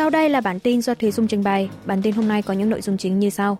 Sau 0.00 0.10
đây 0.10 0.28
là 0.28 0.40
bản 0.40 0.60
tin 0.60 0.82
do 0.82 0.94
Thùy 0.94 1.10
Dung 1.10 1.26
trình 1.26 1.42
bày. 1.42 1.70
Bản 1.84 2.02
tin 2.02 2.14
hôm 2.14 2.28
nay 2.28 2.42
có 2.42 2.54
những 2.54 2.70
nội 2.70 2.80
dung 2.80 2.96
chính 2.96 3.18
như 3.18 3.30
sau. 3.30 3.58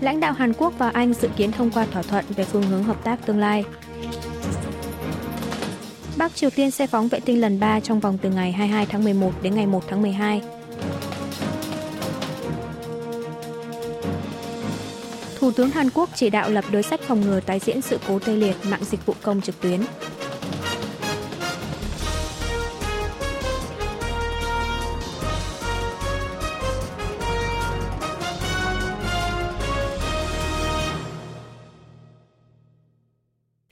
Lãnh 0.00 0.20
đạo 0.20 0.32
Hàn 0.32 0.52
Quốc 0.52 0.74
và 0.78 0.90
Anh 0.90 1.14
dự 1.14 1.28
kiến 1.36 1.52
thông 1.52 1.70
qua 1.70 1.86
thỏa 1.92 2.02
thuận 2.02 2.24
về 2.36 2.44
phương 2.44 2.62
hướng 2.62 2.84
hợp 2.84 3.04
tác 3.04 3.26
tương 3.26 3.38
lai. 3.38 3.64
Bắc 6.16 6.34
Triều 6.34 6.50
Tiên 6.50 6.70
sẽ 6.70 6.86
phóng 6.86 7.08
vệ 7.08 7.20
tinh 7.20 7.40
lần 7.40 7.60
3 7.60 7.80
trong 7.80 8.00
vòng 8.00 8.18
từ 8.22 8.30
ngày 8.30 8.52
22 8.52 8.86
tháng 8.86 9.04
11 9.04 9.32
đến 9.42 9.54
ngày 9.54 9.66
1 9.66 9.84
tháng 9.88 10.02
12. 10.02 10.42
Thủ 15.38 15.50
tướng 15.50 15.70
Hàn 15.70 15.90
Quốc 15.90 16.08
chỉ 16.14 16.30
đạo 16.30 16.50
lập 16.50 16.64
đối 16.72 16.82
sách 16.82 17.00
phòng 17.00 17.20
ngừa 17.20 17.40
tái 17.40 17.58
diễn 17.58 17.80
sự 17.80 17.98
cố 18.08 18.18
tê 18.18 18.36
liệt 18.36 18.56
mạng 18.70 18.84
dịch 18.84 19.06
vụ 19.06 19.14
công 19.22 19.40
trực 19.40 19.60
tuyến. 19.60 19.80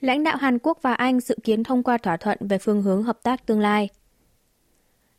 Lãnh 0.01 0.25
đạo 0.25 0.37
Hàn 0.37 0.59
Quốc 0.59 0.79
và 0.83 0.95
Anh 0.95 1.21
dự 1.21 1.37
kiến 1.45 1.65
thông 1.65 1.83
qua 1.83 1.99
thỏa 1.99 2.17
thuận 2.17 2.39
về 2.41 2.59
phương 2.59 2.83
hướng 2.83 3.03
hợp 3.03 3.19
tác 3.23 3.47
tương 3.47 3.61
lai. 3.61 3.89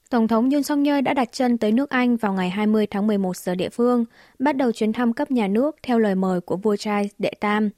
Tổng 0.10 0.28
thống 0.28 0.50
Yoon 0.50 0.64
suk 0.64 0.80
yeol 0.86 1.02
đã 1.02 1.14
đặt 1.14 1.30
chân 1.32 1.58
tới 1.58 1.72
nước 1.72 1.90
Anh 1.90 2.18
vào 2.18 2.34
ngày 2.34 2.50
20 2.50 2.88
tháng 2.88 3.08
11 3.08 3.38
giờ 3.38 3.56
địa 3.56 3.70
phương, 3.70 4.06
bắt 4.40 4.58
đầu 4.58 4.72
chuyến 4.72 4.94
thăm 4.94 5.14
cấp 5.14 5.32
nhà 5.32 5.48
nước 5.48 5.76
theo 5.84 6.00
lời 6.00 6.16
mời 6.16 6.42
của 6.42 6.58
vua 6.58 6.76
Charles 6.76 7.12
đệ 7.18 7.32
Tam. 7.40 7.70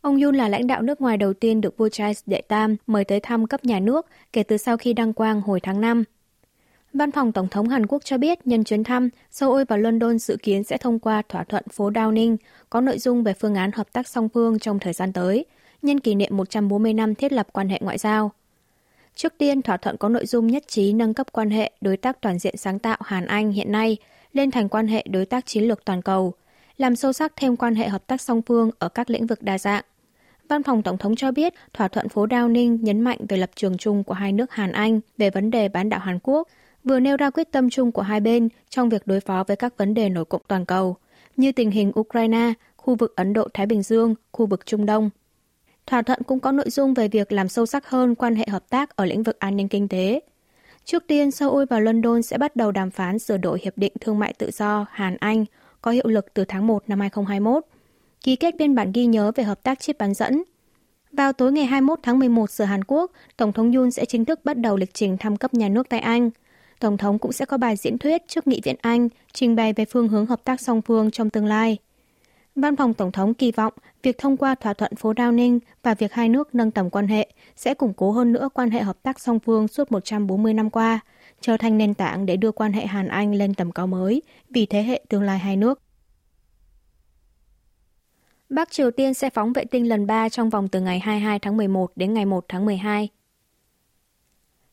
Ông 0.00 0.20
Yoon 0.20 0.34
là 0.34 0.48
lãnh 0.48 0.66
đạo 0.66 0.82
nước 0.82 1.00
ngoài 1.00 1.16
đầu 1.16 1.32
tiên 1.32 1.60
được 1.60 1.76
vua 1.76 1.88
Charles 1.88 2.22
đệ 2.26 2.40
Tam 2.40 2.76
mời 2.86 3.04
tới 3.04 3.20
thăm 3.20 3.46
cấp 3.46 3.64
nhà 3.64 3.80
nước 3.80 4.06
kể 4.32 4.42
từ 4.42 4.56
sau 4.56 4.76
khi 4.76 4.92
đăng 4.92 5.12
quang 5.12 5.40
hồi 5.40 5.60
tháng 5.60 5.80
5. 5.80 6.04
Văn 6.92 7.12
phòng 7.12 7.32
Tổng 7.32 7.48
thống 7.48 7.68
Hàn 7.68 7.86
Quốc 7.86 8.04
cho 8.04 8.18
biết 8.18 8.46
nhân 8.46 8.64
chuyến 8.64 8.84
thăm, 8.84 9.08
Seoul 9.30 9.62
và 9.68 9.76
London 9.76 10.18
dự 10.18 10.36
kiến 10.42 10.64
sẽ 10.64 10.76
thông 10.76 10.98
qua 10.98 11.22
thỏa 11.28 11.44
thuận 11.44 11.64
phố 11.68 11.90
Downing 11.90 12.36
có 12.70 12.80
nội 12.80 12.98
dung 12.98 13.22
về 13.22 13.32
phương 13.32 13.54
án 13.54 13.70
hợp 13.72 13.92
tác 13.92 14.08
song 14.08 14.28
phương 14.28 14.58
trong 14.58 14.78
thời 14.78 14.92
gian 14.92 15.12
tới– 15.12 15.44
nhân 15.82 16.00
kỷ 16.00 16.14
niệm 16.14 16.36
140 16.36 16.94
năm 16.94 17.14
thiết 17.14 17.32
lập 17.32 17.48
quan 17.52 17.68
hệ 17.68 17.78
ngoại 17.82 17.98
giao. 17.98 18.32
Trước 19.14 19.34
tiên, 19.38 19.62
thỏa 19.62 19.76
thuận 19.76 19.96
có 19.96 20.08
nội 20.08 20.26
dung 20.26 20.46
nhất 20.46 20.64
trí 20.68 20.92
nâng 20.92 21.14
cấp 21.14 21.26
quan 21.32 21.50
hệ 21.50 21.72
đối 21.80 21.96
tác 21.96 22.20
toàn 22.20 22.38
diện 22.38 22.56
sáng 22.56 22.78
tạo 22.78 22.98
Hàn-Anh 23.00 23.52
hiện 23.52 23.72
nay 23.72 23.96
lên 24.32 24.50
thành 24.50 24.68
quan 24.68 24.86
hệ 24.86 25.04
đối 25.10 25.26
tác 25.26 25.46
chiến 25.46 25.64
lược 25.64 25.84
toàn 25.84 26.02
cầu, 26.02 26.34
làm 26.76 26.96
sâu 26.96 27.12
sắc 27.12 27.32
thêm 27.36 27.56
quan 27.56 27.74
hệ 27.74 27.88
hợp 27.88 28.06
tác 28.06 28.20
song 28.20 28.42
phương 28.42 28.70
ở 28.78 28.88
các 28.88 29.10
lĩnh 29.10 29.26
vực 29.26 29.42
đa 29.42 29.58
dạng. 29.58 29.84
Văn 30.48 30.62
phòng 30.62 30.82
Tổng 30.82 30.98
thống 30.98 31.16
cho 31.16 31.32
biết, 31.32 31.54
thỏa 31.72 31.88
thuận 31.88 32.08
phố 32.08 32.26
Downing 32.26 32.78
nhấn 32.82 33.00
mạnh 33.00 33.18
về 33.28 33.36
lập 33.36 33.50
trường 33.54 33.76
chung 33.76 34.04
của 34.04 34.14
hai 34.14 34.32
nước 34.32 34.52
Hàn-Anh 34.52 35.00
về 35.18 35.30
vấn 35.30 35.50
đề 35.50 35.68
bán 35.68 35.88
đảo 35.88 36.00
Hàn 36.00 36.18
Quốc, 36.22 36.48
vừa 36.84 37.00
nêu 37.00 37.16
ra 37.16 37.30
quyết 37.30 37.52
tâm 37.52 37.70
chung 37.70 37.92
của 37.92 38.02
hai 38.02 38.20
bên 38.20 38.48
trong 38.68 38.88
việc 38.88 39.06
đối 39.06 39.20
phó 39.20 39.44
với 39.48 39.56
các 39.56 39.76
vấn 39.76 39.94
đề 39.94 40.08
nổi 40.08 40.24
cộng 40.24 40.42
toàn 40.48 40.64
cầu, 40.64 40.96
như 41.36 41.52
tình 41.52 41.70
hình 41.70 41.92
Ukraine, 42.00 42.52
khu 42.76 42.94
vực 42.94 43.16
Ấn 43.16 43.32
Độ-Thái 43.32 43.66
Bình 43.66 43.82
Dương, 43.82 44.14
khu 44.32 44.46
vực 44.46 44.66
Trung 44.66 44.86
Đông. 44.86 45.10
Thỏa 45.86 46.02
thuận 46.02 46.22
cũng 46.22 46.40
có 46.40 46.52
nội 46.52 46.70
dung 46.70 46.94
về 46.94 47.08
việc 47.08 47.32
làm 47.32 47.48
sâu 47.48 47.66
sắc 47.66 47.88
hơn 47.88 48.14
quan 48.14 48.34
hệ 48.34 48.44
hợp 48.50 48.70
tác 48.70 48.96
ở 48.96 49.04
lĩnh 49.04 49.22
vực 49.22 49.38
an 49.38 49.56
ninh 49.56 49.68
kinh 49.68 49.88
tế. 49.88 50.20
Trước 50.84 51.04
tiên, 51.06 51.30
Seoul 51.30 51.64
và 51.70 51.80
London 51.80 52.22
sẽ 52.22 52.38
bắt 52.38 52.56
đầu 52.56 52.72
đàm 52.72 52.90
phán 52.90 53.18
sửa 53.18 53.36
đổi 53.36 53.60
Hiệp 53.62 53.78
định 53.78 53.92
Thương 54.00 54.18
mại 54.18 54.32
Tự 54.32 54.50
do 54.50 54.86
Hàn-Anh 54.90 55.44
có 55.82 55.90
hiệu 55.90 56.06
lực 56.06 56.34
từ 56.34 56.44
tháng 56.44 56.66
1 56.66 56.88
năm 56.88 57.00
2021, 57.00 57.64
ký 58.22 58.36
kết 58.36 58.56
biên 58.56 58.74
bản 58.74 58.92
ghi 58.92 59.06
nhớ 59.06 59.32
về 59.34 59.44
hợp 59.44 59.62
tác 59.62 59.80
chip 59.80 59.98
bán 59.98 60.14
dẫn. 60.14 60.42
Vào 61.12 61.32
tối 61.32 61.52
ngày 61.52 61.64
21 61.64 61.98
tháng 62.02 62.18
11 62.18 62.50
giờ 62.50 62.64
Hàn 62.64 62.84
Quốc, 62.84 63.12
Tổng 63.36 63.52
thống 63.52 63.72
Yoon 63.72 63.90
sẽ 63.90 64.04
chính 64.04 64.24
thức 64.24 64.40
bắt 64.44 64.56
đầu 64.56 64.76
lịch 64.76 64.94
trình 64.94 65.16
thăm 65.16 65.36
cấp 65.36 65.54
nhà 65.54 65.68
nước 65.68 65.88
tại 65.88 66.00
Anh. 66.00 66.30
Tổng 66.80 66.96
thống 66.96 67.18
cũng 67.18 67.32
sẽ 67.32 67.44
có 67.44 67.58
bài 67.58 67.76
diễn 67.76 67.98
thuyết 67.98 68.22
trước 68.28 68.46
Nghị 68.46 68.60
viện 68.64 68.76
Anh, 68.80 69.08
trình 69.32 69.56
bày 69.56 69.72
về 69.72 69.84
phương 69.84 70.08
hướng 70.08 70.26
hợp 70.26 70.44
tác 70.44 70.60
song 70.60 70.82
phương 70.82 71.10
trong 71.10 71.30
tương 71.30 71.46
lai. 71.46 71.78
Văn 72.54 72.76
phòng 72.76 72.94
Tổng 72.94 73.12
thống 73.12 73.34
kỳ 73.34 73.52
vọng 73.52 73.72
việc 74.02 74.18
thông 74.18 74.36
qua 74.36 74.54
thỏa 74.54 74.72
thuận 74.72 74.96
phố 74.96 75.12
Downing 75.12 75.58
và 75.82 75.94
việc 75.94 76.12
hai 76.12 76.28
nước 76.28 76.54
nâng 76.54 76.70
tầm 76.70 76.90
quan 76.90 77.08
hệ 77.08 77.28
sẽ 77.56 77.74
củng 77.74 77.94
cố 77.94 78.10
hơn 78.10 78.32
nữa 78.32 78.48
quan 78.54 78.70
hệ 78.70 78.82
hợp 78.82 79.02
tác 79.02 79.20
song 79.20 79.40
phương 79.40 79.68
suốt 79.68 79.92
140 79.92 80.54
năm 80.54 80.70
qua, 80.70 81.00
trở 81.40 81.56
thành 81.56 81.78
nền 81.78 81.94
tảng 81.94 82.26
để 82.26 82.36
đưa 82.36 82.52
quan 82.52 82.72
hệ 82.72 82.86
Hàn-Anh 82.86 83.34
lên 83.34 83.54
tầm 83.54 83.72
cao 83.72 83.86
mới 83.86 84.22
vì 84.50 84.66
thế 84.66 84.82
hệ 84.82 85.02
tương 85.08 85.22
lai 85.22 85.38
hai 85.38 85.56
nước. 85.56 85.82
Bắc 88.48 88.70
Triều 88.70 88.90
Tiên 88.90 89.14
sẽ 89.14 89.30
phóng 89.30 89.52
vệ 89.52 89.64
tinh 89.64 89.88
lần 89.88 90.06
3 90.06 90.28
trong 90.28 90.50
vòng 90.50 90.68
từ 90.68 90.80
ngày 90.80 91.00
22 91.00 91.38
tháng 91.38 91.56
11 91.56 91.92
đến 91.96 92.14
ngày 92.14 92.24
1 92.24 92.44
tháng 92.48 92.66
12. 92.66 93.08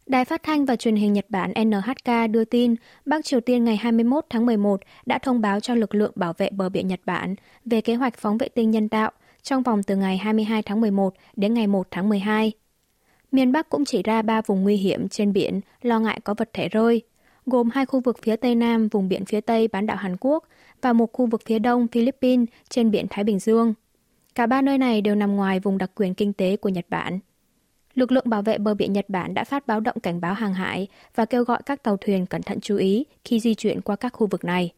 Đài 0.08 0.26
phát 0.26 0.44
thanh 0.44 0.66
và 0.66 0.76
truyền 0.76 0.96
hình 0.96 1.14
Nhật 1.14 1.26
Bản 1.30 1.54
NHK 1.66 2.32
đưa 2.32 2.46
tin 2.46 2.76
Bắc 3.06 3.26
Triều 3.26 3.40
Tiên 3.42 3.64
ngày 3.64 3.78
21 3.78 4.26
tháng 4.30 4.46
11 4.46 4.82
đã 5.06 5.20
thông 5.20 5.42
báo 5.42 5.60
cho 5.60 5.76
lực 5.76 5.96
lượng 5.96 6.12
bảo 6.16 6.34
vệ 6.38 6.50
bờ 6.50 6.70
biển 6.70 6.88
Nhật 6.88 7.00
Bản 7.06 7.36
về 7.66 7.82
kế 7.82 7.96
hoạch 7.96 8.18
phóng 8.18 8.38
vệ 8.38 8.48
tinh 8.48 8.72
nhân 8.72 8.90
tạo 8.90 9.12
trong 9.42 9.64
vòng 9.64 9.84
từ 9.84 9.96
ngày 9.96 10.18
22 10.18 10.62
tháng 10.62 10.82
11 10.82 11.14
đến 11.36 11.54
ngày 11.54 11.68
1 11.68 11.88
tháng 11.92 12.10
12. 12.10 12.52
Miền 13.32 13.52
Bắc 13.52 13.70
cũng 13.70 13.86
chỉ 13.86 14.04
ra 14.04 14.22
ba 14.22 14.42
vùng 14.42 14.64
nguy 14.64 14.76
hiểm 14.76 15.10
trên 15.10 15.34
biển 15.34 15.62
lo 15.82 16.00
ngại 16.00 16.20
có 16.24 16.34
vật 16.38 16.50
thể 16.54 16.70
rơi, 16.70 17.02
gồm 17.46 17.70
hai 17.70 17.86
khu 17.86 18.00
vực 18.00 18.18
phía 18.22 18.36
Tây 18.36 18.56
Nam 18.56 18.88
vùng 18.88 19.10
biển 19.10 19.26
phía 19.26 19.42
Tây 19.42 19.68
bán 19.68 19.86
đảo 19.86 19.98
Hàn 19.98 20.16
Quốc 20.20 20.44
và 20.82 20.94
một 20.94 21.10
khu 21.14 21.26
vực 21.26 21.42
phía 21.46 21.60
Đông 21.60 21.88
Philippines 21.88 22.48
trên 22.70 22.92
biển 22.92 23.06
Thái 23.10 23.24
Bình 23.24 23.40
Dương. 23.40 23.74
Cả 24.36 24.46
ba 24.46 24.62
nơi 24.62 24.78
này 24.78 25.02
đều 25.02 25.16
nằm 25.16 25.36
ngoài 25.36 25.60
vùng 25.60 25.78
đặc 25.78 25.92
quyền 25.96 26.14
kinh 26.14 26.34
tế 26.34 26.58
của 26.58 26.70
Nhật 26.70 26.86
Bản 26.90 27.20
lực 27.98 28.12
lượng 28.12 28.30
bảo 28.30 28.42
vệ 28.42 28.58
bờ 28.58 28.74
biển 28.74 28.94
Nhật 28.94 29.06
Bản 29.10 29.34
đã 29.34 29.44
phát 29.44 29.68
báo 29.68 29.80
động 29.80 30.00
cảnh 30.00 30.22
báo 30.22 30.34
hàng 30.34 30.54
hải 30.54 30.88
và 31.16 31.26
kêu 31.26 31.44
gọi 31.44 31.62
các 31.66 31.84
tàu 31.84 31.98
thuyền 31.98 32.26
cẩn 32.26 32.42
thận 32.42 32.60
chú 32.62 32.78
ý 32.78 33.06
khi 33.26 33.40
di 33.40 33.56
chuyển 33.56 33.82
qua 33.82 33.96
các 33.96 34.14
khu 34.14 34.28
vực 34.28 34.44
này. 34.44 34.74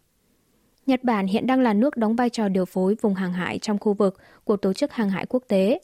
Nhật 0.85 1.03
Bản 1.03 1.27
hiện 1.27 1.47
đang 1.47 1.59
là 1.59 1.73
nước 1.73 1.97
đóng 1.97 2.15
vai 2.15 2.29
trò 2.29 2.47
điều 2.47 2.65
phối 2.65 2.95
vùng 3.01 3.13
hàng 3.13 3.33
hải 3.33 3.59
trong 3.59 3.79
khu 3.79 3.93
vực 3.93 4.17
của 4.43 4.57
Tổ 4.57 4.73
chức 4.73 4.91
Hàng 4.91 5.09
hải 5.09 5.25
Quốc 5.29 5.43
tế. 5.47 5.79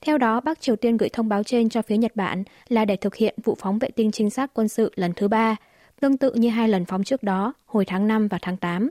Theo 0.00 0.18
đó, 0.18 0.40
Bắc 0.40 0.60
Triều 0.60 0.76
Tiên 0.76 0.96
gửi 0.96 1.08
thông 1.08 1.28
báo 1.28 1.42
trên 1.42 1.68
cho 1.68 1.82
phía 1.82 1.96
Nhật 1.96 2.16
Bản 2.16 2.44
là 2.68 2.84
để 2.84 2.96
thực 2.96 3.14
hiện 3.14 3.34
vụ 3.44 3.56
phóng 3.58 3.78
vệ 3.78 3.90
tinh 3.90 4.12
trinh 4.12 4.30
sát 4.30 4.50
quân 4.54 4.68
sự 4.68 4.92
lần 4.96 5.12
thứ 5.16 5.28
ba, 5.28 5.56
tương 6.00 6.16
tự 6.16 6.32
như 6.32 6.48
hai 6.48 6.68
lần 6.68 6.84
phóng 6.84 7.04
trước 7.04 7.22
đó, 7.22 7.54
hồi 7.66 7.84
tháng 7.84 8.08
5 8.08 8.28
và 8.28 8.38
tháng 8.42 8.56
8. 8.56 8.90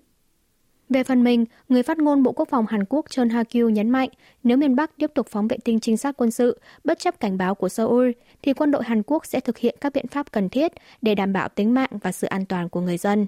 Về 0.89 1.03
phần 1.03 1.23
mình, 1.23 1.45
người 1.69 1.83
phát 1.83 1.97
ngôn 1.97 2.23
Bộ 2.23 2.31
Quốc 2.31 2.49
phòng 2.49 2.65
Hàn 2.69 2.85
Quốc 2.89 3.05
Chun 3.09 3.29
Ha-kyu 3.29 3.69
nhấn 3.69 3.89
mạnh 3.89 4.09
nếu 4.43 4.57
miền 4.57 4.75
Bắc 4.75 4.97
tiếp 4.97 5.11
tục 5.15 5.27
phóng 5.29 5.47
vệ 5.47 5.57
tinh 5.63 5.79
trinh 5.79 5.97
sát 5.97 6.17
quân 6.17 6.31
sự, 6.31 6.59
bất 6.83 6.99
chấp 6.99 7.19
cảnh 7.19 7.37
báo 7.37 7.55
của 7.55 7.69
Seoul, 7.69 8.11
thì 8.41 8.53
quân 8.53 8.71
đội 8.71 8.83
Hàn 8.83 9.03
Quốc 9.03 9.25
sẽ 9.25 9.39
thực 9.39 9.57
hiện 9.57 9.75
các 9.81 9.93
biện 9.93 10.07
pháp 10.07 10.31
cần 10.31 10.49
thiết 10.49 10.71
để 11.01 11.15
đảm 11.15 11.33
bảo 11.33 11.49
tính 11.49 11.73
mạng 11.73 11.89
và 12.01 12.11
sự 12.11 12.27
an 12.27 12.45
toàn 12.45 12.69
của 12.69 12.81
người 12.81 12.97
dân. 12.97 13.25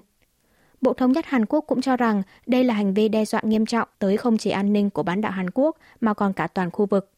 Bộ 0.80 0.92
Thống 0.92 1.12
nhất 1.12 1.26
Hàn 1.26 1.46
Quốc 1.46 1.60
cũng 1.60 1.80
cho 1.80 1.96
rằng 1.96 2.22
đây 2.46 2.64
là 2.64 2.74
hành 2.74 2.94
vi 2.94 3.08
đe 3.08 3.24
dọa 3.24 3.40
nghiêm 3.44 3.66
trọng 3.66 3.88
tới 3.98 4.16
không 4.16 4.38
chỉ 4.38 4.50
an 4.50 4.72
ninh 4.72 4.90
của 4.90 5.02
bán 5.02 5.20
đảo 5.20 5.32
Hàn 5.32 5.50
Quốc 5.50 5.76
mà 6.00 6.14
còn 6.14 6.32
cả 6.32 6.46
toàn 6.46 6.70
khu 6.70 6.86
vực. 6.86 7.10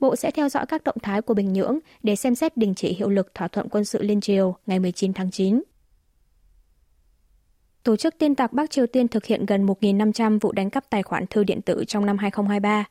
Bộ 0.00 0.16
sẽ 0.16 0.30
theo 0.30 0.48
dõi 0.48 0.66
các 0.66 0.84
động 0.84 0.96
thái 1.02 1.22
của 1.22 1.34
Bình 1.34 1.52
Nhưỡng 1.52 1.78
để 2.02 2.16
xem 2.16 2.34
xét 2.34 2.56
đình 2.56 2.74
chỉ 2.74 2.92
hiệu 2.92 3.08
lực 3.08 3.34
thỏa 3.34 3.48
thuận 3.48 3.68
quân 3.68 3.84
sự 3.84 4.02
liên 4.02 4.20
triều 4.20 4.56
ngày 4.66 4.78
19 4.78 5.12
tháng 5.12 5.30
9. 5.30 5.62
Tổ 7.82 7.96
chức 7.96 8.18
tin 8.18 8.34
tặc 8.34 8.52
Bắc 8.52 8.70
Triều 8.70 8.86
Tiên 8.86 9.08
thực 9.08 9.24
hiện 9.24 9.46
gần 9.46 9.66
1.500 9.66 10.38
vụ 10.40 10.52
đánh 10.52 10.70
cắp 10.70 10.90
tài 10.90 11.02
khoản 11.02 11.26
thư 11.26 11.44
điện 11.44 11.62
tử 11.62 11.84
trong 11.86 12.06
năm 12.06 12.18
2023. 12.18 12.84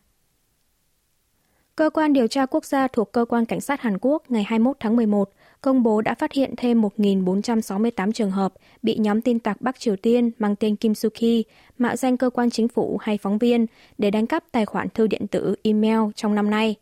Cơ 1.76 1.90
quan 1.90 2.14
điều 2.14 2.28
tra 2.28 2.46
quốc 2.46 2.66
gia 2.66 2.88
thuộc 2.88 3.12
Cơ 3.12 3.26
quan 3.26 3.46
Cảnh 3.46 3.62
sát 3.62 3.82
Hàn 3.82 3.98
Quốc 4.02 4.24
ngày 4.32 4.44
21 4.44 4.78
tháng 4.80 4.96
11 4.96 5.30
công 5.62 5.84
bố 5.84 6.02
đã 6.02 6.16
phát 6.16 6.34
hiện 6.34 6.54
thêm 6.58 6.82
1.468 6.82 8.12
trường 8.12 8.32
hợp 8.32 8.54
bị 8.82 8.98
nhóm 8.98 9.22
tin 9.22 9.40
tặc 9.40 9.62
Bắc 9.62 9.80
Triều 9.80 9.96
Tiên 9.96 10.32
mang 10.40 10.56
tên 10.56 10.76
Kim 10.76 10.96
Suki 10.96 11.44
mạo 11.78 11.96
danh 11.96 12.18
cơ 12.18 12.30
quan 12.30 12.50
chính 12.50 12.68
phủ 12.68 12.98
hay 13.02 13.18
phóng 13.18 13.38
viên 13.38 13.66
để 13.98 14.12
đánh 14.12 14.28
cắp 14.28 14.44
tài 14.52 14.66
khoản 14.66 14.90
thư 14.90 15.08
điện 15.08 15.28
tử 15.28 15.56
email 15.64 16.00
trong 16.16 16.36
năm 16.36 16.50
nay. 16.50 16.76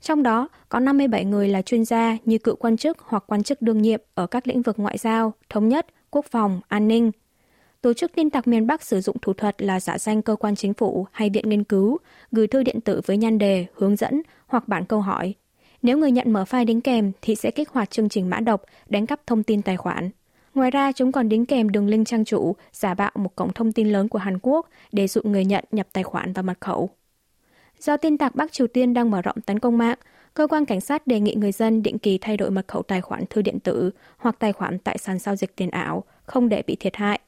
Trong 0.00 0.22
đó 0.22 0.48
có 0.68 0.80
57 0.80 1.24
người 1.24 1.48
là 1.48 1.62
chuyên 1.62 1.84
gia 1.84 2.16
như 2.24 2.38
cựu 2.38 2.56
quan 2.56 2.76
chức 2.76 2.98
hoặc 3.00 3.24
quan 3.26 3.42
chức 3.42 3.62
đương 3.62 3.82
nhiệm 3.82 4.00
ở 4.14 4.26
các 4.26 4.46
lĩnh 4.46 4.62
vực 4.62 4.78
ngoại 4.78 4.98
giao, 4.98 5.32
thống 5.48 5.68
nhất, 5.68 5.86
quốc 6.10 6.26
phòng, 6.30 6.60
an 6.68 6.88
ninh, 6.88 7.10
Tổ 7.82 7.92
chức 7.92 8.12
tin 8.14 8.30
tặc 8.30 8.48
miền 8.48 8.66
Bắc 8.66 8.82
sử 8.82 9.00
dụng 9.00 9.16
thủ 9.22 9.32
thuật 9.32 9.62
là 9.62 9.80
giả 9.80 9.98
danh 9.98 10.22
cơ 10.22 10.36
quan 10.36 10.56
chính 10.56 10.74
phủ 10.74 11.06
hay 11.12 11.30
viện 11.30 11.48
nghiên 11.48 11.64
cứu, 11.64 11.98
gửi 12.32 12.46
thư 12.46 12.62
điện 12.62 12.80
tử 12.80 13.00
với 13.06 13.16
nhan 13.16 13.38
đề, 13.38 13.66
hướng 13.74 13.96
dẫn 13.96 14.22
hoặc 14.46 14.68
bản 14.68 14.84
câu 14.84 15.00
hỏi. 15.00 15.34
Nếu 15.82 15.98
người 15.98 16.10
nhận 16.10 16.32
mở 16.32 16.44
file 16.44 16.64
đính 16.64 16.80
kèm 16.80 17.12
thì 17.22 17.34
sẽ 17.34 17.50
kích 17.50 17.68
hoạt 17.68 17.90
chương 17.90 18.08
trình 18.08 18.30
mã 18.30 18.40
độc, 18.40 18.62
đánh 18.88 19.06
cắp 19.06 19.26
thông 19.26 19.42
tin 19.42 19.62
tài 19.62 19.76
khoản. 19.76 20.10
Ngoài 20.54 20.70
ra, 20.70 20.92
chúng 20.92 21.12
còn 21.12 21.28
đính 21.28 21.46
kèm 21.46 21.70
đường 21.70 21.88
link 21.88 22.06
trang 22.06 22.24
chủ, 22.24 22.56
giả 22.72 22.94
bạo 22.94 23.10
một 23.14 23.36
cổng 23.36 23.52
thông 23.52 23.72
tin 23.72 23.88
lớn 23.88 24.08
của 24.08 24.18
Hàn 24.18 24.38
Quốc 24.42 24.68
để 24.92 25.08
dụ 25.08 25.20
người 25.24 25.44
nhận 25.44 25.64
nhập 25.72 25.88
tài 25.92 26.04
khoản 26.04 26.32
và 26.32 26.42
mật 26.42 26.60
khẩu. 26.60 26.90
Do 27.78 27.96
tin 27.96 28.18
tặc 28.18 28.34
Bắc 28.34 28.52
Triều 28.52 28.66
Tiên 28.66 28.94
đang 28.94 29.10
mở 29.10 29.22
rộng 29.22 29.40
tấn 29.46 29.58
công 29.58 29.78
mạng, 29.78 29.98
cơ 30.34 30.46
quan 30.46 30.64
cảnh 30.64 30.80
sát 30.80 31.06
đề 31.06 31.20
nghị 31.20 31.34
người 31.34 31.52
dân 31.52 31.82
định 31.82 31.98
kỳ 31.98 32.18
thay 32.18 32.36
đổi 32.36 32.50
mật 32.50 32.68
khẩu 32.68 32.82
tài 32.82 33.00
khoản 33.00 33.24
thư 33.30 33.42
điện 33.42 33.60
tử 33.60 33.90
hoặc 34.16 34.36
tài 34.38 34.52
khoản 34.52 34.78
tại 34.78 34.98
sàn 34.98 35.18
giao 35.18 35.36
dịch 35.36 35.56
tiền 35.56 35.70
ảo, 35.70 36.04
không 36.22 36.48
để 36.48 36.62
bị 36.66 36.76
thiệt 36.76 36.96
hại. 36.96 37.20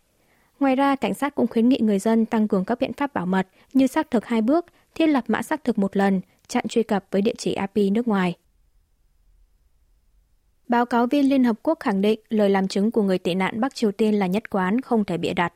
Ngoài 0.62 0.76
ra, 0.76 0.96
cảnh 0.96 1.14
sát 1.14 1.34
cũng 1.34 1.46
khuyến 1.46 1.68
nghị 1.68 1.78
người 1.80 1.98
dân 1.98 2.26
tăng 2.26 2.48
cường 2.48 2.64
các 2.64 2.78
biện 2.80 2.92
pháp 2.92 3.14
bảo 3.14 3.26
mật 3.26 3.48
như 3.72 3.86
xác 3.86 4.10
thực 4.10 4.26
hai 4.26 4.42
bước, 4.42 4.66
thiết 4.94 5.06
lập 5.06 5.24
mã 5.28 5.42
xác 5.42 5.64
thực 5.64 5.78
một 5.78 5.96
lần, 5.96 6.20
chặn 6.48 6.68
truy 6.68 6.82
cập 6.82 7.04
với 7.10 7.22
địa 7.22 7.34
chỉ 7.38 7.56
IP 7.74 7.92
nước 7.92 8.08
ngoài. 8.08 8.36
báo 10.68 10.86
cáo 10.86 11.06
viên 11.06 11.28
Liên 11.28 11.44
Hợp 11.44 11.56
Quốc 11.62 11.80
khẳng 11.80 12.00
định 12.00 12.20
lời 12.28 12.50
làm 12.50 12.68
chứng 12.68 12.90
của 12.90 13.02
người 13.02 13.18
tị 13.18 13.34
nạn 13.34 13.60
Bắc 13.60 13.74
Triều 13.74 13.92
Tiên 13.92 14.14
là 14.14 14.26
nhất 14.26 14.50
quán, 14.50 14.80
không 14.80 15.04
thể 15.04 15.18
bịa 15.18 15.34
đặt. 15.34 15.52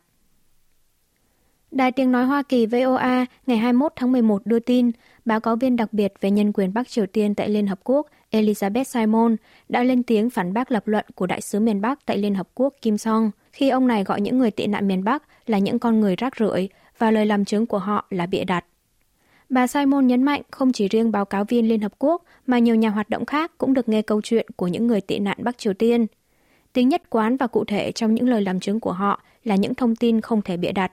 Đài 1.77 1.93
tiếng 1.93 2.13
nói 2.13 2.25
Hoa 2.25 2.43
Kỳ 2.43 2.67
VOA 2.67 3.27
ngày 3.47 3.57
21 3.57 3.93
tháng 3.97 4.13
11 4.13 4.47
đưa 4.47 4.59
tin, 4.59 4.91
báo 5.25 5.41
cáo 5.41 5.57
viên 5.57 5.77
đặc 5.77 5.93
biệt 5.93 6.13
về 6.21 6.31
nhân 6.31 6.53
quyền 6.53 6.75
Bắc 6.75 6.89
Triều 6.89 7.07
Tiên 7.07 7.35
tại 7.35 7.49
Liên 7.49 7.67
Hợp 7.67 7.81
Quốc 7.85 8.07
Elizabeth 8.31 8.85
Simon 8.85 9.37
đã 9.69 9.83
lên 9.83 10.03
tiếng 10.03 10.31
phản 10.31 10.53
bác 10.53 10.73
lập 10.73 10.89
luận 10.89 11.05
của 11.15 11.27
đại 11.27 11.41
sứ 11.41 11.61
miền 11.61 11.81
Bắc 11.81 12.07
tại 12.07 12.19
Liên 12.19 12.35
Hợp 12.35 12.49
Quốc 12.55 12.75
Kim 12.83 12.99
Song 12.99 13.31
khi 13.53 13.69
ông 13.69 13.87
này 13.87 14.05
gọi 14.05 14.21
những 14.21 14.39
người 14.39 14.51
tị 14.51 14.67
nạn 14.67 14.89
miền 14.89 15.05
Bắc 15.05 15.23
là 15.47 15.59
những 15.59 15.79
con 15.79 16.01
người 16.01 16.17
rác 16.17 16.37
rưởi 16.37 16.69
và 16.99 17.11
lời 17.11 17.27
làm 17.27 17.45
chứng 17.45 17.67
của 17.67 17.79
họ 17.79 18.07
là 18.11 18.27
bịa 18.27 18.45
đặt. 18.45 18.65
Bà 19.49 19.67
Simon 19.67 20.07
nhấn 20.07 20.23
mạnh 20.23 20.43
không 20.51 20.73
chỉ 20.73 20.89
riêng 20.89 21.13
báo 21.13 21.25
cáo 21.25 21.45
viên 21.45 21.69
Liên 21.69 21.81
Hợp 21.81 21.93
Quốc 21.99 22.25
mà 22.47 22.59
nhiều 22.59 22.75
nhà 22.75 22.91
hoạt 22.91 23.11
động 23.11 23.25
khác 23.27 23.53
cũng 23.59 23.75
được 23.75 23.89
nghe 23.89 24.03
câu 24.03 24.21
chuyện 24.23 24.47
của 24.57 24.69
những 24.69 24.87
người 24.87 25.01
tị 25.01 25.19
nạn 25.19 25.39
Bắc 25.41 25.59
Triều 25.59 25.75
Tiên. 25.75 26.07
Tính 26.73 26.89
nhất 26.89 27.03
quán 27.11 27.37
và 27.37 27.47
cụ 27.47 27.65
thể 27.65 27.93
trong 27.93 28.15
những 28.15 28.29
lời 28.29 28.43
làm 28.43 28.61
chứng 28.61 28.81
của 28.81 28.93
họ 28.93 29.23
là 29.45 29.57
những 29.57 29.75
thông 29.75 29.97
tin 29.97 30.21
không 30.21 30.43
thể 30.43 30.57
bịa 30.57 30.73
đặt. 30.73 30.93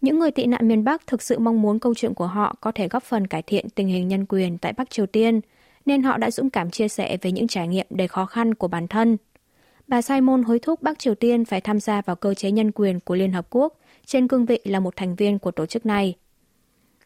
Những 0.00 0.18
người 0.18 0.30
tị 0.30 0.46
nạn 0.46 0.68
miền 0.68 0.84
Bắc 0.84 1.06
thực 1.06 1.22
sự 1.22 1.38
mong 1.38 1.62
muốn 1.62 1.78
câu 1.78 1.94
chuyện 1.94 2.14
của 2.14 2.26
họ 2.26 2.56
có 2.60 2.72
thể 2.72 2.88
góp 2.88 3.02
phần 3.02 3.26
cải 3.26 3.42
thiện 3.42 3.70
tình 3.70 3.88
hình 3.88 4.08
nhân 4.08 4.26
quyền 4.28 4.58
tại 4.58 4.72
Bắc 4.72 4.90
Triều 4.90 5.06
Tiên, 5.06 5.40
nên 5.86 6.02
họ 6.02 6.16
đã 6.16 6.30
dũng 6.30 6.50
cảm 6.50 6.70
chia 6.70 6.88
sẻ 6.88 7.16
về 7.22 7.32
những 7.32 7.48
trải 7.48 7.68
nghiệm 7.68 7.86
đầy 7.90 8.08
khó 8.08 8.26
khăn 8.26 8.54
của 8.54 8.68
bản 8.68 8.88
thân. 8.88 9.16
Bà 9.88 10.02
Simon 10.02 10.42
hối 10.42 10.58
thúc 10.58 10.82
Bắc 10.82 10.98
Triều 10.98 11.14
Tiên 11.14 11.44
phải 11.44 11.60
tham 11.60 11.80
gia 11.80 12.00
vào 12.00 12.16
cơ 12.16 12.34
chế 12.34 12.50
nhân 12.50 12.72
quyền 12.72 13.00
của 13.00 13.14
Liên 13.14 13.32
Hợp 13.32 13.46
Quốc 13.50 13.78
trên 14.06 14.28
cương 14.28 14.46
vị 14.46 14.58
là 14.64 14.80
một 14.80 14.96
thành 14.96 15.14
viên 15.14 15.38
của 15.38 15.50
tổ 15.50 15.66
chức 15.66 15.86
này. 15.86 16.14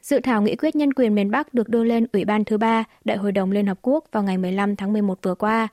Dự 0.03 0.21
thảo 0.21 0.43
nghị 0.43 0.57
quyết 0.57 0.77
nhân 0.77 0.93
quyền 0.93 1.15
miền 1.15 1.31
Bắc 1.31 1.55
được 1.55 1.69
đưa 1.69 1.85
lên 1.85 2.07
Ủy 2.13 2.25
ban 2.25 2.45
thứ 2.45 2.59
ba 2.59 2.85
Đại 3.05 3.17
hội 3.17 3.33
đồng 3.33 3.53
Liên 3.53 3.67
Hợp 3.67 3.79
Quốc 3.83 4.05
vào 4.13 4.23
ngày 4.23 4.39
15 4.39 4.77
tháng 4.77 4.93
11 4.93 5.19
vừa 5.23 5.35
qua. 5.35 5.69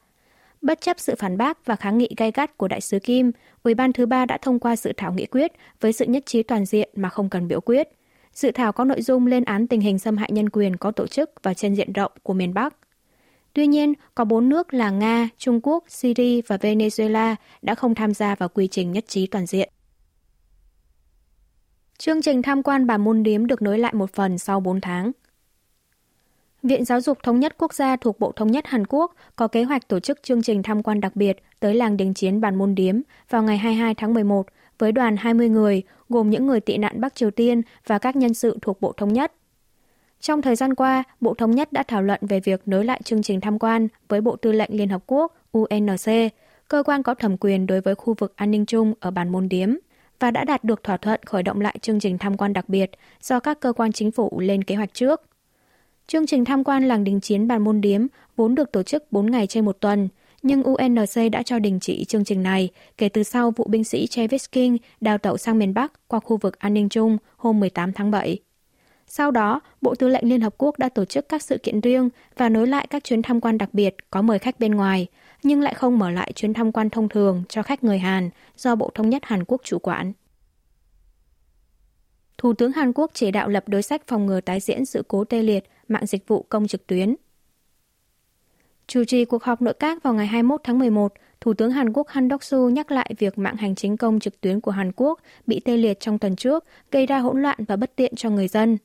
Bất 0.62 0.82
chấp 0.82 1.00
sự 1.00 1.16
phản 1.16 1.38
bác 1.38 1.66
và 1.66 1.76
kháng 1.76 1.98
nghị 1.98 2.10
gay 2.18 2.32
gắt 2.32 2.58
của 2.58 2.68
đại 2.68 2.82
sứ 2.82 3.00
Kim, 3.00 3.32
Ủy 3.64 3.74
ban 3.74 3.94
thứ 3.94 4.06
ba 4.06 4.26
đã 4.26 4.38
thông 4.38 4.60
qua 4.60 4.76
dự 4.76 4.94
thảo 4.98 5.14
nghị 5.14 5.26
quyết 5.26 5.52
với 5.82 5.94
sự 5.94 6.06
nhất 6.06 6.26
trí 6.26 6.44
toàn 6.44 6.66
diện 6.66 6.90
mà 6.96 7.10
không 7.10 7.30
cần 7.30 7.48
biểu 7.48 7.62
quyết. 7.62 7.88
Dự 8.34 8.52
thảo 8.52 8.72
có 8.72 8.84
nội 8.84 9.02
dung 9.02 9.28
lên 9.28 9.46
án 9.46 9.68
tình 9.68 9.82
hình 9.82 10.00
xâm 10.00 10.18
hại 10.18 10.30
nhân 10.32 10.50
quyền 10.50 10.78
có 10.78 10.92
tổ 10.92 11.08
chức 11.08 11.32
và 11.44 11.54
trên 11.54 11.76
diện 11.76 11.94
rộng 11.94 12.12
của 12.24 12.34
miền 12.34 12.54
Bắc. 12.54 12.76
Tuy 13.54 13.68
nhiên, 13.68 13.94
có 14.16 14.26
bốn 14.26 14.50
nước 14.50 14.74
là 14.74 14.90
Nga, 14.90 15.30
Trung 15.38 15.60
Quốc, 15.64 15.84
Syria 15.88 16.42
và 16.48 16.58
Venezuela 16.58 17.36
đã 17.62 17.76
không 17.76 17.96
tham 17.96 18.14
gia 18.14 18.36
vào 18.36 18.50
quy 18.50 18.68
trình 18.68 18.92
nhất 18.92 19.06
trí 19.08 19.28
toàn 19.28 19.46
diện. 19.46 19.70
Chương 21.98 22.22
trình 22.22 22.42
tham 22.42 22.64
quan 22.64 22.88
bà 22.88 22.98
môn 22.98 23.24
điếm 23.24 23.48
được 23.48 23.62
nối 23.62 23.80
lại 23.80 23.94
một 23.94 24.14
phần 24.14 24.38
sau 24.38 24.60
4 24.60 24.82
tháng. 24.82 25.12
Viện 26.64 26.86
Giáo 26.86 27.02
dục 27.02 27.18
Thống 27.24 27.40
nhất 27.40 27.56
Quốc 27.58 27.74
gia 27.74 27.96
thuộc 27.96 28.20
Bộ 28.20 28.32
Thống 28.32 28.52
nhất 28.52 28.68
Hàn 28.68 28.88
Quốc 28.88 29.16
có 29.36 29.48
kế 29.48 29.64
hoạch 29.64 29.88
tổ 29.88 30.00
chức 30.00 30.24
chương 30.24 30.42
trình 30.42 30.64
tham 30.64 30.84
quan 30.84 31.02
đặc 31.02 31.16
biệt 31.16 31.44
tới 31.60 31.76
làng 31.76 31.98
đình 31.98 32.14
chiến 32.14 32.42
Bản 32.42 32.56
Môn 32.56 32.76
Điếm 32.76 33.02
vào 33.30 33.44
ngày 33.44 33.58
22 33.58 33.96
tháng 33.96 34.14
11 34.14 34.48
với 34.80 34.92
đoàn 34.92 35.18
20 35.18 35.50
người, 35.50 35.84
gồm 36.10 36.30
những 36.30 36.48
người 36.48 36.60
tị 36.60 36.78
nạn 36.78 37.02
Bắc 37.02 37.16
Triều 37.16 37.32
Tiên 37.32 37.62
và 37.88 38.00
các 38.00 38.16
nhân 38.16 38.34
sự 38.34 38.58
thuộc 38.62 38.82
Bộ 38.82 38.94
Thống 38.98 39.14
nhất. 39.14 39.34
Trong 40.22 40.42
thời 40.42 40.56
gian 40.56 40.76
qua, 40.76 41.04
Bộ 41.22 41.34
Thống 41.34 41.52
nhất 41.52 41.74
đã 41.74 41.84
thảo 41.84 42.02
luận 42.02 42.20
về 42.22 42.40
việc 42.40 42.62
nối 42.66 42.86
lại 42.86 43.02
chương 43.04 43.24
trình 43.24 43.42
tham 43.42 43.60
quan 43.60 43.88
với 44.08 44.22
Bộ 44.22 44.36
Tư 44.36 44.52
lệnh 44.52 44.78
Liên 44.78 44.90
Hợp 44.90 45.04
Quốc 45.08 45.36
UNC, 45.52 46.34
cơ 46.68 46.84
quan 46.84 47.04
có 47.04 47.14
thẩm 47.14 47.38
quyền 47.38 47.68
đối 47.68 47.82
với 47.82 47.96
khu 47.96 48.16
vực 48.18 48.34
an 48.36 48.52
ninh 48.52 48.66
chung 48.66 48.94
ở 49.00 49.12
Bản 49.12 49.30
Môn 49.30 49.50
Điếm, 49.50 49.76
và 50.20 50.32
đã 50.32 50.44
đạt 50.44 50.64
được 50.64 50.84
thỏa 50.84 50.98
thuận 50.98 51.20
khởi 51.26 51.44
động 51.44 51.62
lại 51.62 51.76
chương 51.82 52.00
trình 52.00 52.18
tham 52.18 52.38
quan 52.38 52.54
đặc 52.54 52.70
biệt 52.70 52.92
do 53.22 53.40
các 53.40 53.60
cơ 53.60 53.74
quan 53.74 53.92
chính 53.92 54.12
phủ 54.12 54.40
lên 54.40 54.64
kế 54.64 54.76
hoạch 54.76 54.94
trước. 54.94 55.22
Chương 56.12 56.26
trình 56.26 56.46
tham 56.46 56.64
quan 56.64 56.88
làng 56.88 57.04
đình 57.04 57.20
chiến 57.20 57.48
Bàn 57.48 57.64
Môn 57.64 57.82
Điếm 57.82 58.06
vốn 58.36 58.56
được 58.56 58.72
tổ 58.72 58.84
chức 58.84 59.12
4 59.12 59.32
ngày 59.32 59.48
trên 59.48 59.66
một 59.66 59.78
tuần, 59.80 60.08
nhưng 60.44 60.64
UNC 60.64 61.32
đã 61.32 61.44
cho 61.44 61.60
đình 61.60 61.80
chỉ 61.80 62.06
chương 62.06 62.26
trình 62.26 62.44
này 62.44 62.70
kể 62.98 63.10
từ 63.10 63.24
sau 63.24 63.52
vụ 63.52 63.68
binh 63.70 63.84
sĩ 63.84 64.08
Travis 64.08 64.46
King 64.52 64.78
đào 65.02 65.18
tẩu 65.18 65.38
sang 65.38 65.60
miền 65.60 65.74
Bắc 65.74 65.92
qua 66.08 66.20
khu 66.20 66.38
vực 66.38 66.60
an 66.60 66.74
ninh 66.74 66.90
chung 66.90 67.18
hôm 67.38 67.60
18 67.60 67.94
tháng 67.94 68.12
7. 68.12 68.40
Sau 69.08 69.32
đó, 69.32 69.62
Bộ 69.82 69.96
Tư 69.96 70.08
lệnh 70.08 70.30
Liên 70.30 70.42
Hợp 70.42 70.54
Quốc 70.58 70.80
đã 70.80 70.90
tổ 70.90 71.06
chức 71.06 71.30
các 71.30 71.42
sự 71.42 71.58
kiện 71.58 71.82
riêng 71.82 72.10
và 72.38 72.50
nối 72.50 72.68
lại 72.68 72.88
các 72.90 73.04
chuyến 73.04 73.22
tham 73.22 73.42
quan 73.42 73.58
đặc 73.58 73.70
biệt 73.74 73.96
có 74.12 74.22
mời 74.22 74.40
khách 74.40 74.60
bên 74.60 74.76
ngoài, 74.76 75.08
nhưng 75.44 75.62
lại 75.62 75.74
không 75.74 76.00
mở 76.00 76.12
lại 76.12 76.32
chuyến 76.36 76.54
tham 76.54 76.72
quan 76.72 76.90
thông 76.90 77.10
thường 77.10 77.44
cho 77.50 77.64
khách 77.64 77.84
người 77.84 78.00
Hàn 78.00 78.30
do 78.58 78.76
Bộ 78.76 78.92
Thống 78.94 79.10
nhất 79.10 79.22
Hàn 79.26 79.44
Quốc 79.46 79.62
chủ 79.64 79.80
quản. 79.80 80.14
Thủ 82.40 82.54
tướng 82.54 82.72
Hàn 82.72 82.94
Quốc 82.94 83.12
chỉ 83.14 83.32
đạo 83.32 83.50
lập 83.50 83.64
đối 83.68 83.82
sách 83.82 84.08
phòng 84.08 84.26
ngừa 84.26 84.42
tái 84.42 84.60
diễn 84.60 84.86
sự 84.86 85.04
cố 85.08 85.24
tê 85.24 85.44
liệt 85.44 85.64
mạng 85.88 86.06
dịch 86.06 86.28
vụ 86.28 86.46
công 86.50 86.68
trực 86.68 86.88
tuyến. 86.88 87.16
Chủ 88.88 89.04
trì 89.04 89.26
cuộc 89.26 89.44
họp 89.44 89.62
nội 89.62 89.74
các 89.74 90.04
vào 90.04 90.14
ngày 90.14 90.28
21 90.28 90.62
tháng 90.64 90.80
11, 90.80 91.14
Thủ 91.42 91.54
tướng 91.54 91.72
Hàn 91.72 91.94
Quốc 91.94 92.08
Han 92.08 92.28
Đốc-su 92.28 92.70
nhắc 92.70 92.92
lại 92.92 93.14
việc 93.18 93.38
mạng 93.38 93.56
hành 93.56 93.76
chính 93.76 93.98
công 93.98 94.20
trực 94.20 94.42
tuyến 94.42 94.62
của 94.62 94.72
Hàn 94.72 94.92
Quốc 94.96 95.20
bị 95.48 95.60
tê 95.60 95.78
liệt 95.78 96.00
trong 96.00 96.20
tuần 96.20 96.36
trước, 96.36 96.66
gây 96.92 97.06
ra 97.06 97.20
hỗn 97.20 97.42
loạn 97.42 97.58
và 97.68 97.76
bất 97.76 97.96
tiện 97.96 98.16
cho 98.16 98.30
người 98.30 98.48
dân. 98.48 98.78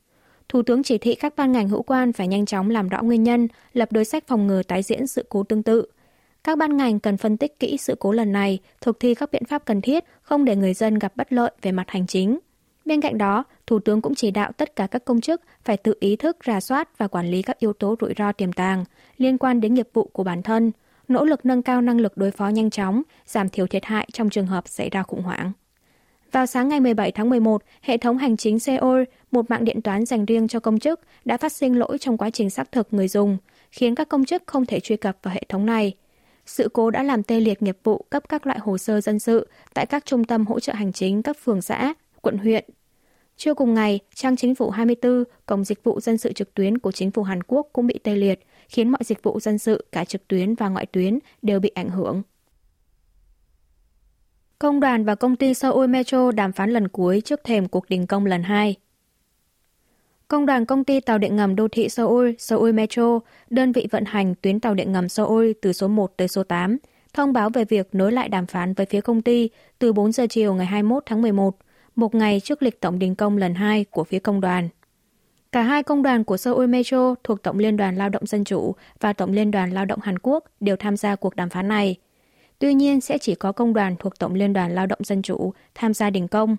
Thủ 0.48 0.62
tướng 0.62 0.82
chỉ 0.82 0.98
thị 0.98 1.14
các 1.14 1.36
ban 1.36 1.52
ngành 1.52 1.68
hữu 1.68 1.82
quan 1.82 2.12
phải 2.12 2.28
nhanh 2.28 2.46
chóng 2.46 2.70
làm 2.70 2.88
rõ 2.88 3.02
nguyên 3.02 3.22
nhân, 3.22 3.48
lập 3.72 3.92
đối 3.92 4.04
sách 4.04 4.24
phòng 4.26 4.46
ngừa 4.46 4.62
tái 4.62 4.82
diễn 4.82 5.06
sự 5.06 5.24
cố 5.28 5.42
tương 5.42 5.62
tự. 5.62 5.86
Các 6.44 6.58
ban 6.58 6.76
ngành 6.76 7.00
cần 7.00 7.16
phân 7.16 7.36
tích 7.36 7.58
kỹ 7.60 7.76
sự 7.76 7.96
cố 8.00 8.12
lần 8.12 8.32
này, 8.32 8.58
thực 8.80 9.00
thi 9.00 9.14
các 9.14 9.30
biện 9.32 9.44
pháp 9.44 9.64
cần 9.64 9.80
thiết, 9.80 10.04
không 10.22 10.44
để 10.44 10.56
người 10.56 10.74
dân 10.74 10.98
gặp 10.98 11.16
bất 11.16 11.32
lợi 11.32 11.50
về 11.62 11.72
mặt 11.72 11.90
hành 11.90 12.06
chính. 12.06 12.38
Bên 12.84 13.00
cạnh 13.00 13.18
đó, 13.18 13.44
Thủ 13.66 13.78
tướng 13.78 14.00
cũng 14.00 14.14
chỉ 14.14 14.30
đạo 14.30 14.52
tất 14.56 14.76
cả 14.76 14.86
các 14.86 15.04
công 15.04 15.20
chức 15.20 15.42
phải 15.64 15.76
tự 15.76 15.94
ý 16.00 16.16
thức 16.16 16.36
rà 16.46 16.60
soát 16.60 16.98
và 16.98 17.08
quản 17.08 17.26
lý 17.26 17.42
các 17.42 17.58
yếu 17.58 17.72
tố 17.72 17.96
rủi 18.00 18.14
ro 18.18 18.32
tiềm 18.32 18.52
tàng 18.52 18.84
liên 19.18 19.38
quan 19.38 19.60
đến 19.60 19.74
nghiệp 19.74 19.88
vụ 19.92 20.10
của 20.12 20.24
bản 20.24 20.42
thân, 20.42 20.72
nỗ 21.08 21.24
lực 21.24 21.46
nâng 21.46 21.62
cao 21.62 21.80
năng 21.80 22.00
lực 22.00 22.16
đối 22.16 22.30
phó 22.30 22.48
nhanh 22.48 22.70
chóng, 22.70 23.02
giảm 23.26 23.48
thiểu 23.48 23.66
thiệt 23.66 23.84
hại 23.84 24.08
trong 24.12 24.30
trường 24.30 24.46
hợp 24.46 24.68
xảy 24.68 24.90
ra 24.90 25.02
khủng 25.02 25.22
hoảng. 25.22 25.52
Vào 26.32 26.46
sáng 26.46 26.68
ngày 26.68 26.80
17 26.80 27.12
tháng 27.12 27.30
11, 27.30 27.62
hệ 27.82 27.96
thống 27.96 28.18
hành 28.18 28.36
chính 28.36 28.58
Seoul, 28.58 29.02
một 29.30 29.50
mạng 29.50 29.64
điện 29.64 29.82
toán 29.82 30.04
dành 30.06 30.24
riêng 30.24 30.48
cho 30.48 30.60
công 30.60 30.78
chức, 30.78 31.00
đã 31.24 31.36
phát 31.36 31.52
sinh 31.52 31.78
lỗi 31.78 31.98
trong 31.98 32.18
quá 32.18 32.30
trình 32.30 32.50
xác 32.50 32.72
thực 32.72 32.88
người 32.90 33.08
dùng, 33.08 33.36
khiến 33.70 33.94
các 33.94 34.08
công 34.08 34.24
chức 34.24 34.42
không 34.46 34.66
thể 34.66 34.80
truy 34.80 34.96
cập 34.96 35.16
vào 35.22 35.34
hệ 35.34 35.42
thống 35.48 35.66
này. 35.66 35.94
Sự 36.46 36.68
cố 36.72 36.90
đã 36.90 37.02
làm 37.02 37.22
tê 37.22 37.40
liệt 37.40 37.62
nghiệp 37.62 37.78
vụ 37.84 38.06
cấp 38.10 38.22
các 38.28 38.46
loại 38.46 38.58
hồ 38.58 38.78
sơ 38.78 39.00
dân 39.00 39.18
sự 39.18 39.48
tại 39.74 39.86
các 39.86 40.06
trung 40.06 40.24
tâm 40.24 40.46
hỗ 40.46 40.60
trợ 40.60 40.72
hành 40.72 40.92
chính 40.92 41.22
cấp 41.22 41.36
phường 41.44 41.62
xã, 41.62 41.94
quận 42.24 42.38
huyện. 42.38 42.64
Trưa 43.36 43.54
cùng 43.54 43.74
ngày, 43.74 44.00
trang 44.14 44.36
chính 44.36 44.54
phủ 44.54 44.70
24, 44.70 45.24
cổng 45.46 45.64
dịch 45.64 45.84
vụ 45.84 46.00
dân 46.00 46.18
sự 46.18 46.32
trực 46.32 46.54
tuyến 46.54 46.78
của 46.78 46.92
chính 46.92 47.10
phủ 47.10 47.22
Hàn 47.22 47.42
Quốc 47.42 47.68
cũng 47.72 47.86
bị 47.86 47.98
tê 48.02 48.16
liệt, 48.16 48.40
khiến 48.68 48.88
mọi 48.88 49.04
dịch 49.04 49.22
vụ 49.22 49.40
dân 49.40 49.58
sự 49.58 49.84
cả 49.92 50.04
trực 50.04 50.28
tuyến 50.28 50.54
và 50.54 50.68
ngoại 50.68 50.86
tuyến 50.86 51.18
đều 51.42 51.60
bị 51.60 51.68
ảnh 51.74 51.90
hưởng. 51.90 52.22
Công 54.58 54.80
đoàn 54.80 55.04
và 55.04 55.14
công 55.14 55.36
ty 55.36 55.54
Seoul 55.54 55.86
Metro 55.86 56.32
đàm 56.32 56.52
phán 56.52 56.70
lần 56.70 56.88
cuối 56.88 57.20
trước 57.20 57.40
thềm 57.44 57.68
cuộc 57.68 57.88
đình 57.88 58.06
công 58.06 58.26
lần 58.26 58.42
2. 58.42 58.76
Công 60.28 60.46
đoàn 60.46 60.66
công 60.66 60.84
ty 60.84 61.00
tàu 61.00 61.18
điện 61.18 61.36
ngầm 61.36 61.56
đô 61.56 61.68
thị 61.68 61.88
Seoul, 61.88 62.30
Seoul 62.38 62.72
Metro, 62.72 63.20
đơn 63.50 63.72
vị 63.72 63.88
vận 63.90 64.04
hành 64.04 64.34
tuyến 64.34 64.60
tàu 64.60 64.74
điện 64.74 64.92
ngầm 64.92 65.08
Seoul 65.08 65.50
từ 65.62 65.72
số 65.72 65.88
1 65.88 66.16
tới 66.16 66.28
số 66.28 66.42
8, 66.42 66.76
thông 67.12 67.32
báo 67.32 67.50
về 67.50 67.64
việc 67.64 67.94
nối 67.94 68.12
lại 68.12 68.28
đàm 68.28 68.46
phán 68.46 68.74
với 68.74 68.86
phía 68.86 69.00
công 69.00 69.22
ty 69.22 69.50
từ 69.78 69.92
4 69.92 70.12
giờ 70.12 70.26
chiều 70.30 70.54
ngày 70.54 70.66
21 70.66 71.02
tháng 71.06 71.22
11, 71.22 71.56
một 71.96 72.14
ngày 72.14 72.40
trước 72.40 72.62
lịch 72.62 72.80
tổng 72.80 72.98
đình 72.98 73.14
công 73.14 73.36
lần 73.36 73.54
2 73.54 73.84
của 73.84 74.04
phía 74.04 74.18
công 74.18 74.40
đoàn. 74.40 74.68
Cả 75.52 75.62
hai 75.62 75.82
công 75.82 76.02
đoàn 76.02 76.24
của 76.24 76.36
Seoul 76.36 76.66
Metro 76.66 77.14
thuộc 77.24 77.42
Tổng 77.42 77.58
Liên 77.58 77.76
đoàn 77.76 77.96
Lao 77.96 78.08
động 78.08 78.26
Dân 78.26 78.44
chủ 78.44 78.74
và 79.00 79.12
Tổng 79.12 79.32
Liên 79.32 79.50
đoàn 79.50 79.70
Lao 79.70 79.84
động 79.84 80.00
Hàn 80.02 80.18
Quốc 80.18 80.44
đều 80.60 80.76
tham 80.76 80.96
gia 80.96 81.16
cuộc 81.16 81.36
đàm 81.36 81.50
phán 81.50 81.68
này. 81.68 81.96
Tuy 82.58 82.74
nhiên, 82.74 83.00
sẽ 83.00 83.18
chỉ 83.18 83.34
có 83.34 83.52
công 83.52 83.74
đoàn 83.74 83.96
thuộc 83.98 84.18
Tổng 84.18 84.34
Liên 84.34 84.52
đoàn 84.52 84.74
Lao 84.74 84.86
động 84.86 84.98
Dân 85.02 85.22
chủ 85.22 85.52
tham 85.74 85.94
gia 85.94 86.10
đình 86.10 86.28
công. 86.28 86.56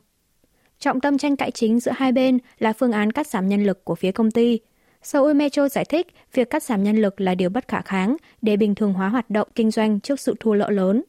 Trọng 0.79 1.01
tâm 1.01 1.17
tranh 1.17 1.35
cãi 1.35 1.51
chính 1.51 1.79
giữa 1.79 1.91
hai 1.95 2.11
bên 2.11 2.37
là 2.59 2.73
phương 2.73 2.91
án 2.91 3.11
cắt 3.11 3.27
giảm 3.27 3.47
nhân 3.47 3.63
lực 3.63 3.85
của 3.85 3.95
phía 3.95 4.11
công 4.11 4.31
ty. 4.31 4.59
Seoul 5.03 5.33
Metro 5.33 5.69
giải 5.69 5.85
thích 5.85 6.07
việc 6.33 6.49
cắt 6.49 6.63
giảm 6.63 6.83
nhân 6.83 6.97
lực 6.97 7.21
là 7.21 7.35
điều 7.35 7.49
bất 7.49 7.67
khả 7.67 7.81
kháng 7.81 8.17
để 8.41 8.57
bình 8.57 8.75
thường 8.75 8.93
hóa 8.93 9.09
hoạt 9.09 9.29
động 9.29 9.47
kinh 9.55 9.71
doanh 9.71 9.99
trước 9.99 10.19
sự 10.19 10.35
thua 10.39 10.53
lỗ 10.53 10.69
lớn. 10.69 11.03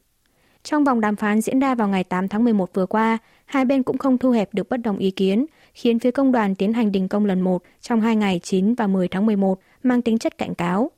Trong 0.69 0.83
vòng 0.83 1.01
đàm 1.01 1.15
phán 1.15 1.41
diễn 1.41 1.59
ra 1.59 1.75
vào 1.75 1.87
ngày 1.87 2.03
8 2.03 2.27
tháng 2.27 2.43
11 2.43 2.73
vừa 2.73 2.85
qua, 2.85 3.17
hai 3.45 3.65
bên 3.65 3.83
cũng 3.83 3.97
không 3.97 4.17
thu 4.17 4.31
hẹp 4.31 4.53
được 4.53 4.69
bất 4.69 4.77
đồng 4.77 4.97
ý 4.97 5.11
kiến, 5.11 5.45
khiến 5.73 5.99
phía 5.99 6.11
công 6.11 6.31
đoàn 6.31 6.55
tiến 6.55 6.73
hành 6.73 6.91
đình 6.91 7.07
công 7.07 7.25
lần 7.25 7.41
một 7.41 7.63
trong 7.81 8.01
hai 8.01 8.15
ngày 8.15 8.39
9 8.43 8.73
và 8.75 8.87
10 8.87 9.07
tháng 9.07 9.25
11 9.25 9.59
mang 9.83 10.01
tính 10.01 10.17
chất 10.17 10.37
cảnh 10.37 10.55
cáo. 10.55 10.91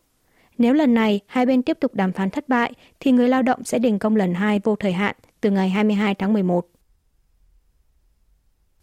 Nếu 0.57 0.73
lần 0.73 0.93
này 0.93 1.19
hai 1.27 1.45
bên 1.45 1.63
tiếp 1.63 1.77
tục 1.79 1.95
đàm 1.95 2.11
phán 2.11 2.29
thất 2.29 2.49
bại, 2.49 2.73
thì 2.99 3.11
người 3.11 3.27
lao 3.27 3.41
động 3.41 3.63
sẽ 3.63 3.79
đình 3.79 3.99
công 3.99 4.15
lần 4.15 4.33
hai 4.33 4.59
vô 4.63 4.75
thời 4.75 4.93
hạn 4.93 5.15
từ 5.41 5.51
ngày 5.51 5.69
22 5.69 6.15
tháng 6.15 6.33
11. 6.33 6.67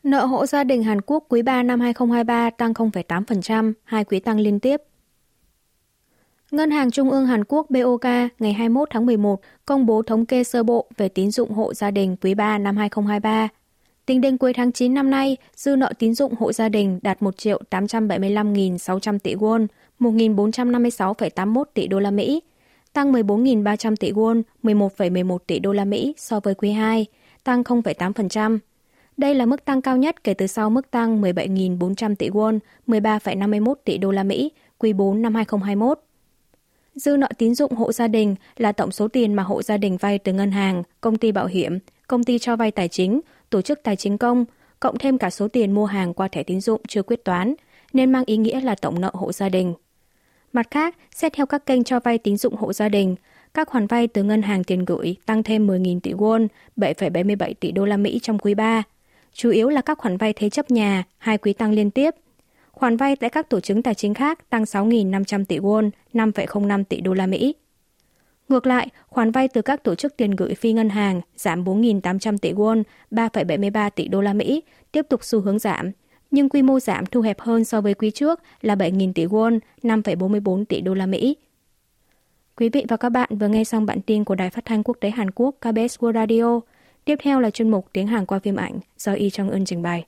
Nợ 0.02 0.24
hộ 0.24 0.46
gia 0.46 0.64
đình 0.64 0.82
Hàn 0.82 1.00
Quốc 1.00 1.24
quý 1.28 1.42
3 1.42 1.62
năm 1.62 1.80
2023 1.80 2.50
tăng 2.50 2.72
0,8%, 2.72 3.72
hai 3.84 4.04
quý 4.04 4.20
tăng 4.20 4.40
liên 4.40 4.60
tiếp. 4.60 4.82
Ngân 6.50 6.70
hàng 6.70 6.90
Trung 6.90 7.10
ương 7.10 7.26
Hàn 7.26 7.44
Quốc 7.44 7.70
BOK 7.70 8.04
ngày 8.38 8.52
21 8.52 8.88
tháng 8.90 9.06
11 9.06 9.40
công 9.66 9.86
bố 9.86 10.02
thống 10.02 10.26
kê 10.26 10.44
sơ 10.44 10.62
bộ 10.62 10.86
về 10.96 11.08
tín 11.08 11.30
dụng 11.30 11.50
hộ 11.50 11.74
gia 11.74 11.90
đình 11.90 12.16
quý 12.20 12.34
3 12.34 12.58
năm 12.58 12.76
2023. 12.76 13.48
Tính 14.06 14.20
đến 14.20 14.36
cuối 14.36 14.52
tháng 14.52 14.72
9 14.72 14.94
năm 14.94 15.10
nay, 15.10 15.36
dư 15.56 15.76
nợ 15.76 15.92
tín 15.98 16.14
dụng 16.14 16.34
hộ 16.38 16.52
gia 16.52 16.68
đình 16.68 16.98
đạt 17.02 17.22
1 17.22 17.36
triệu 17.36 17.62
875.600 17.70 19.18
tỷ 19.18 19.34
won, 19.34 19.66
1.456,81 20.00 21.64
tỷ 21.74 21.86
đô 21.86 21.98
la 21.98 22.10
Mỹ, 22.10 22.42
tăng 22.92 23.12
14.300 23.12 23.96
tỷ 23.96 24.12
won, 24.12 24.42
11,11 24.62 25.38
tỷ 25.38 25.58
đô 25.58 25.72
la 25.72 25.84
Mỹ 25.84 26.14
so 26.16 26.40
với 26.40 26.54
quý 26.54 26.70
2, 26.70 27.06
tăng 27.44 27.62
0,8%. 27.62 28.58
Đây 29.16 29.34
là 29.34 29.46
mức 29.46 29.64
tăng 29.64 29.82
cao 29.82 29.96
nhất 29.96 30.24
kể 30.24 30.34
từ 30.34 30.46
sau 30.46 30.70
mức 30.70 30.90
tăng 30.90 31.22
17.400 31.22 32.14
tỷ 32.14 32.28
won, 32.28 32.58
13,51 32.86 33.74
tỷ 33.84 33.98
đô 33.98 34.10
la 34.10 34.22
Mỹ, 34.22 34.52
quý 34.78 34.92
4 34.92 35.22
năm 35.22 35.34
2021. 35.34 36.05
Dư 36.96 37.16
nợ 37.16 37.28
tín 37.38 37.54
dụng 37.54 37.72
hộ 37.72 37.92
gia 37.92 38.08
đình 38.08 38.34
là 38.56 38.72
tổng 38.72 38.90
số 38.90 39.08
tiền 39.08 39.34
mà 39.34 39.42
hộ 39.42 39.62
gia 39.62 39.76
đình 39.76 39.96
vay 39.96 40.18
từ 40.18 40.32
ngân 40.32 40.50
hàng, 40.50 40.82
công 41.00 41.16
ty 41.16 41.32
bảo 41.32 41.46
hiểm, 41.46 41.78
công 42.08 42.24
ty 42.24 42.38
cho 42.38 42.56
vay 42.56 42.70
tài 42.70 42.88
chính, 42.88 43.20
tổ 43.50 43.62
chức 43.62 43.80
tài 43.82 43.96
chính 43.96 44.18
công, 44.18 44.44
cộng 44.80 44.98
thêm 44.98 45.18
cả 45.18 45.30
số 45.30 45.48
tiền 45.48 45.72
mua 45.72 45.84
hàng 45.84 46.14
qua 46.14 46.28
thẻ 46.28 46.42
tín 46.42 46.60
dụng 46.60 46.80
chưa 46.88 47.02
quyết 47.02 47.24
toán, 47.24 47.54
nên 47.92 48.12
mang 48.12 48.24
ý 48.26 48.36
nghĩa 48.36 48.60
là 48.60 48.74
tổng 48.74 49.00
nợ 49.00 49.10
hộ 49.14 49.32
gia 49.32 49.48
đình. 49.48 49.74
Mặt 50.52 50.66
khác, 50.70 50.96
xét 51.14 51.32
theo 51.32 51.46
các 51.46 51.66
kênh 51.66 51.84
cho 51.84 52.00
vay 52.00 52.18
tín 52.18 52.36
dụng 52.36 52.56
hộ 52.56 52.72
gia 52.72 52.88
đình, 52.88 53.16
các 53.54 53.68
khoản 53.68 53.86
vay 53.86 54.08
từ 54.08 54.22
ngân 54.22 54.42
hàng 54.42 54.64
tiền 54.64 54.84
gửi 54.84 55.16
tăng 55.26 55.42
thêm 55.42 55.66
10.000 55.66 56.00
tỷ 56.00 56.12
won, 56.12 56.48
7,77 56.76 57.54
tỷ 57.60 57.72
đô 57.72 57.84
la 57.84 57.96
Mỹ 57.96 58.18
trong 58.22 58.38
quý 58.38 58.54
3. 58.54 58.82
Chủ 59.32 59.50
yếu 59.50 59.68
là 59.68 59.80
các 59.80 59.98
khoản 59.98 60.16
vay 60.16 60.32
thế 60.32 60.50
chấp 60.50 60.70
nhà, 60.70 61.04
hai 61.18 61.38
quý 61.38 61.52
tăng 61.52 61.72
liên 61.72 61.90
tiếp. 61.90 62.14
Khoản 62.76 62.96
vay 62.96 63.16
tại 63.16 63.30
các 63.30 63.48
tổ 63.48 63.60
chức 63.60 63.76
tài 63.84 63.94
chính 63.94 64.14
khác 64.14 64.50
tăng 64.50 64.62
6.500 64.62 65.44
tỷ 65.44 65.58
won, 65.58 65.90
5,05 66.12 66.84
tỷ 66.84 67.00
đô 67.00 67.14
la 67.14 67.26
Mỹ. 67.26 67.54
Ngược 68.48 68.66
lại, 68.66 68.88
khoản 69.06 69.30
vay 69.30 69.48
từ 69.48 69.62
các 69.62 69.84
tổ 69.84 69.94
chức 69.94 70.16
tiền 70.16 70.30
gửi 70.30 70.54
phi 70.54 70.72
ngân 70.72 70.88
hàng 70.88 71.20
giảm 71.36 71.64
4.800 71.64 72.38
tỷ 72.38 72.52
won, 72.52 72.82
3,73 73.10 73.90
tỷ 73.90 74.08
đô 74.08 74.20
la 74.20 74.32
Mỹ, 74.32 74.62
tiếp 74.92 75.06
tục 75.08 75.24
xu 75.24 75.40
hướng 75.40 75.58
giảm, 75.58 75.90
nhưng 76.30 76.48
quy 76.48 76.62
mô 76.62 76.80
giảm 76.80 77.06
thu 77.06 77.20
hẹp 77.20 77.40
hơn 77.40 77.64
so 77.64 77.80
với 77.80 77.94
quý 77.94 78.10
trước 78.10 78.40
là 78.60 78.74
7.000 78.74 79.12
tỷ 79.12 79.26
won, 79.26 79.58
5,44 79.82 80.64
tỷ 80.64 80.80
đô 80.80 80.94
la 80.94 81.06
Mỹ. 81.06 81.36
Quý 82.56 82.68
vị 82.68 82.84
và 82.88 82.96
các 82.96 83.08
bạn 83.08 83.38
vừa 83.38 83.48
nghe 83.48 83.64
xong 83.64 83.86
bản 83.86 84.00
tin 84.00 84.24
của 84.24 84.34
Đài 84.34 84.50
Phát 84.50 84.64
thanh 84.64 84.82
Quốc 84.82 84.96
tế 85.00 85.10
Hàn 85.10 85.30
Quốc 85.30 85.54
KBS 85.60 85.98
World 85.98 86.12
Radio. 86.12 86.60
Tiếp 87.04 87.18
theo 87.22 87.40
là 87.40 87.50
chuyên 87.50 87.70
mục 87.70 87.86
Tiếng 87.92 88.06
Hàn 88.06 88.26
qua 88.26 88.38
phim 88.38 88.56
ảnh 88.56 88.80
do 88.98 89.12
Y 89.12 89.30
Trong 89.30 89.50
Ưn 89.50 89.64
trình 89.64 89.82
bày. 89.82 90.06